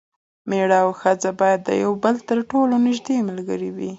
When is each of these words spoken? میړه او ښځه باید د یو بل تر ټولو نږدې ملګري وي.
میړه 0.49 0.77
او 0.85 0.89
ښځه 1.01 1.31
باید 1.41 1.59
د 1.63 1.69
یو 1.83 1.91
بل 2.03 2.15
تر 2.29 2.37
ټولو 2.51 2.75
نږدې 2.85 3.17
ملګري 3.29 3.69
وي. 3.75 3.89